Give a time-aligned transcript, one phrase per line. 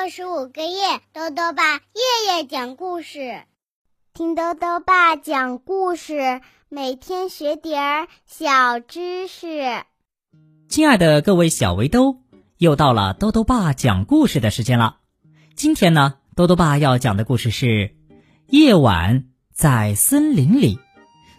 [0.00, 3.42] 六十五个夜，豆豆爸夜夜讲故事，
[4.14, 9.82] 听豆豆爸讲故事，每天学点儿小知识。
[10.68, 12.20] 亲爱的各位小围兜，
[12.58, 14.98] 又到了豆豆爸讲故事的时间了。
[15.56, 17.66] 今天呢，豆豆爸要讲的故事是
[18.46, 20.76] 《夜晚在森林里》，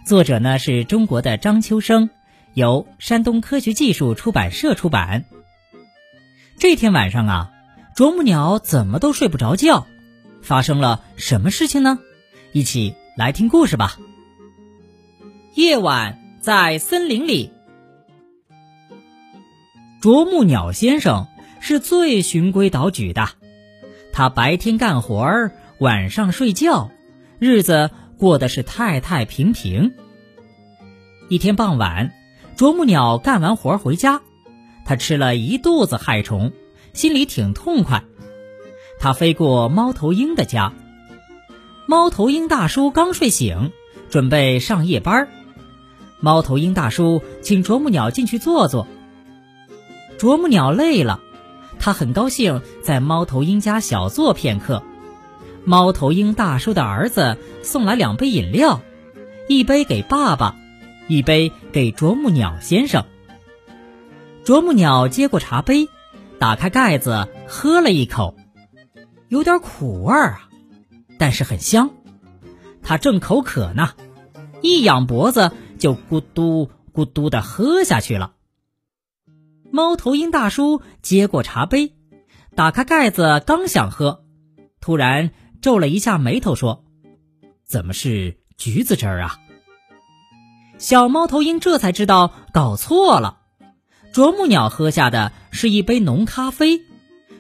[0.06, 2.10] 作者呢是中国的张秋生，
[2.56, 5.24] 由山东科学技术出版社出版。
[6.58, 7.52] 这天晚上啊，
[8.00, 9.86] 啄木鸟怎么都睡不着觉，
[10.42, 12.00] 发生了什么事情呢？
[12.54, 13.98] 一起来听故事吧。
[15.54, 17.52] 夜晚在森林里，
[20.00, 21.28] 啄木鸟先生
[21.60, 23.28] 是最循规蹈矩的，
[24.14, 26.92] 他白天干活儿，晚上睡觉，
[27.38, 29.94] 日子过得是太太平平。
[31.28, 32.14] 一天傍晚，
[32.56, 34.22] 啄木鸟干完活回家。
[34.86, 36.54] 他吃了一肚子害虫，
[36.94, 38.04] 心里挺痛快。
[39.00, 40.74] 他飞过猫头鹰的家，
[41.88, 43.72] 猫头鹰大叔刚睡醒，
[44.10, 45.30] 准备上夜班。
[46.20, 48.88] 猫头鹰大叔请啄木鸟进去坐坐。
[50.18, 51.22] 啄木鸟累了，
[51.80, 54.84] 他很高兴在猫头鹰家小坐片刻。
[55.64, 58.82] 猫头鹰大叔的儿子送来两杯饮料，
[59.48, 60.58] 一杯给爸爸，
[61.08, 63.06] 一杯给啄木鸟先生。
[64.44, 65.88] 啄木鸟接过茶杯，
[66.40, 68.36] 打开盖子喝了一口，
[69.28, 70.50] 有点苦味儿啊，
[71.18, 71.92] 但是很香。
[72.82, 73.92] 他正口渴呢，
[74.62, 78.32] 一仰脖子就咕嘟咕嘟的喝下去了。
[79.70, 81.94] 猫头鹰大叔接过茶杯，
[82.56, 84.24] 打开盖子刚想喝，
[84.80, 85.32] 突然
[85.62, 86.86] 皱了一下眉头说
[87.68, 89.38] ：“怎么是橘子汁儿啊？”
[90.80, 93.40] 小猫头鹰这才知道搞错了。
[94.12, 96.82] 啄木鸟喝下的是一杯浓咖啡，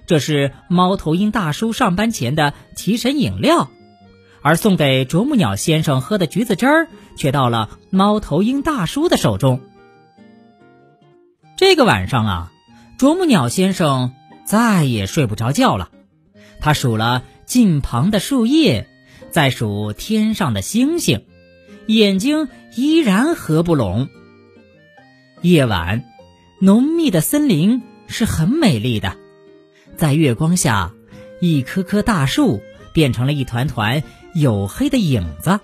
[0.05, 3.69] 这是猫头鹰大叔上班前的提神饮料，
[4.41, 9.61] 而送给啄木鸟先生喝的橘子汁儿却到了猫头鹰大叔的手中。
[11.55, 12.51] 这个晚上啊，
[12.97, 14.13] 啄木鸟先生
[14.45, 15.89] 再也睡不着觉了，
[16.59, 18.87] 他数了近旁的树叶，
[19.29, 21.25] 再数天上的星星，
[21.87, 24.09] 眼睛依然合不拢。
[25.41, 26.05] 夜晚。
[26.61, 29.15] 浓密的森林是很美丽的，
[29.95, 30.91] 在月光下，
[31.39, 32.61] 一棵棵大树
[32.91, 34.03] 变成了一团团
[34.33, 35.59] 黝黑的影子。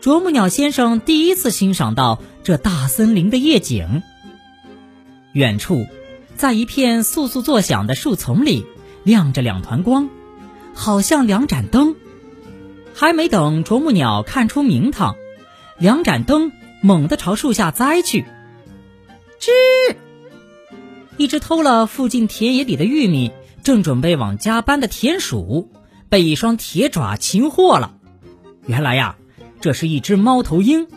[0.00, 4.02] 啄木鸟先生第一次欣赏到这大森林的夜景。
[5.32, 5.86] 远处，
[6.36, 8.64] 在一片簌簌作响的树丛里，
[9.04, 10.08] 亮着两团光，
[10.74, 11.94] 好像两盏灯。
[12.94, 15.16] 还没等啄木鸟看出名堂，
[15.76, 18.24] 两盏灯猛地朝树下栽去。
[19.38, 19.50] 吱！
[21.18, 23.32] 一只偷了附近田野里的玉米，
[23.62, 25.72] 正准备往家搬的田鼠，
[26.08, 27.98] 被一双铁爪擒获了。
[28.66, 29.16] 原来呀，
[29.60, 30.88] 这是一只猫头鹰，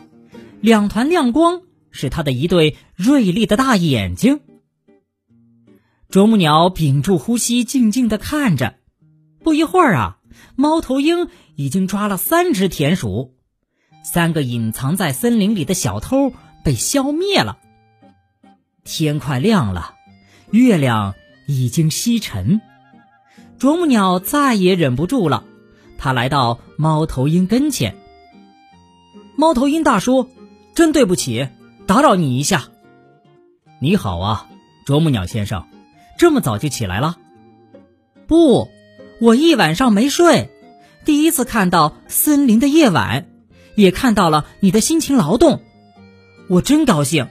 [0.59, 4.41] 两团亮光是它的一对锐利的大眼睛。
[6.09, 8.75] 啄木鸟屏住呼吸，静静的看着。
[9.41, 10.17] 不一会儿啊，
[10.55, 13.35] 猫头鹰已经抓了三只田鼠，
[14.03, 17.59] 三个隐藏在森林里的小偷被消灭了。
[18.83, 19.93] 天快亮了，
[20.51, 21.13] 月亮
[21.45, 22.61] 已经西沉，
[23.59, 25.43] 啄木鸟再也忍不住了，
[25.97, 27.95] 它来到猫头鹰跟前。
[29.35, 30.29] 猫头鹰大叔，
[30.73, 31.47] 真对不起，
[31.85, 32.65] 打扰你一下。
[33.79, 34.47] 你好啊，
[34.85, 35.65] 啄木鸟先生，
[36.17, 37.17] 这么早就起来了？
[38.27, 38.69] 不，
[39.21, 40.49] 我一晚上没睡，
[41.05, 43.27] 第一次看到森林的夜晚，
[43.75, 45.61] 也看到了你的辛勤劳动，
[46.47, 47.27] 我真高兴。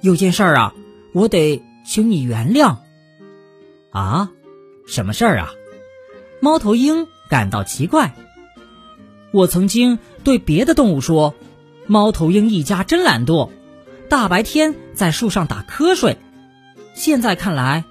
[0.00, 0.74] 有件事儿啊，
[1.12, 2.76] 我得请你原谅。
[3.90, 4.30] 啊，
[4.86, 5.50] 什么事儿啊？
[6.38, 8.14] 猫头鹰感到奇怪。
[9.32, 11.34] 我曾经对别的动物说，
[11.88, 13.50] 猫头鹰一家真懒惰，
[14.08, 16.16] 大白天在树上打瞌睡。
[16.94, 17.84] 现在看来，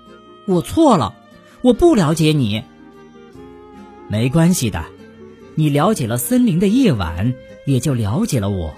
[0.47, 1.13] 我错了，
[1.61, 2.63] 我不了解你。
[4.07, 4.85] 没关系的，
[5.55, 7.33] 你了解了森林的夜晚，
[7.65, 8.73] 也就了解了我。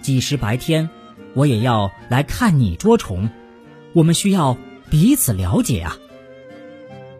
[0.00, 0.88] 即使白天。
[1.34, 3.28] 我也要来看你捉虫，
[3.94, 4.56] 我们需要
[4.90, 5.98] 彼此了解啊。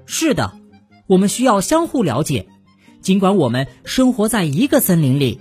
[0.06, 0.58] 是的，
[1.06, 2.48] 我们需要相互了解，
[3.00, 5.40] 尽管我们生活在一个森林里。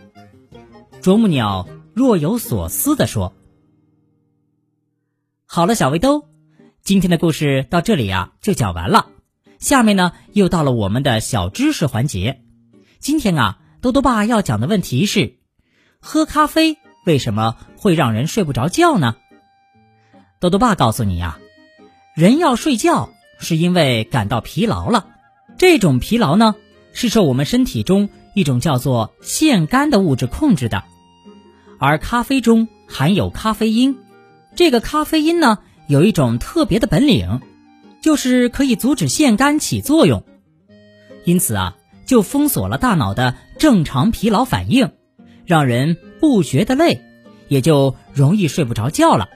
[1.02, 3.34] 啄木鸟若有所思地说
[5.46, 6.26] ：“好了，小围兜，
[6.82, 9.08] 今天的故事到这里啊就讲完了。
[9.60, 12.44] 下面呢又到了我们的小知识环节。
[13.00, 15.38] 今天啊，多多爸要讲的问题是：
[16.00, 19.16] 喝咖啡。”为什么会让人睡不着觉呢？
[20.40, 21.40] 豆豆爸告诉你呀，
[22.16, 25.08] 人要睡觉，是因为感到疲劳了。
[25.58, 26.54] 这种疲劳呢，
[26.94, 30.84] 是受我们身体中一种叫做腺苷的物质控制的。
[31.80, 33.98] 而咖啡中含有咖啡因，
[34.56, 35.58] 这个咖啡因呢，
[35.88, 37.42] 有一种特别的本领，
[38.00, 40.24] 就是可以阻止腺苷起作用。
[41.24, 41.76] 因此啊，
[42.06, 44.92] 就封锁了大脑的正常疲劳反应，
[45.48, 47.02] 让人不觉得累，
[47.48, 49.30] 也就容易睡不着觉了。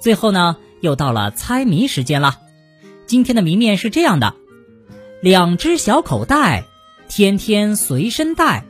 [0.00, 2.40] 最后呢，又到了猜谜时间了。
[3.06, 4.34] 今天的谜面是这样的：
[5.20, 6.64] 两只小口袋，
[7.08, 8.64] 天天随身带，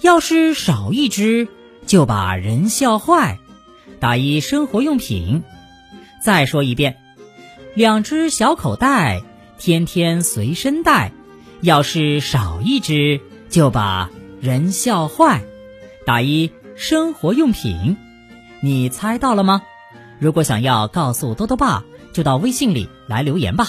[0.00, 1.48] 要是少一只，
[1.86, 3.38] 就把人笑坏。
[3.98, 5.42] 打一生活用品。
[6.22, 6.96] 再说一遍，
[7.74, 9.22] 两只小口袋，
[9.58, 11.10] 天天随身带，
[11.60, 14.10] 要是少一只，就把
[14.40, 15.42] 人笑坏。
[16.06, 17.96] 打一生活用品。
[18.60, 19.62] 你猜到了吗？
[20.18, 23.68] 如果想要告诉多多爸，就到微信里来留言吧。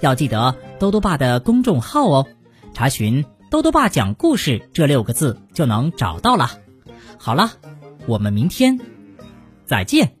[0.00, 2.26] 要记得多多爸的公众号哦，
[2.72, 6.50] 查询“多多爸讲故事”这六个字就能找到了。
[7.18, 7.50] 好了，
[8.06, 8.78] 我们明天
[9.64, 10.17] 再见。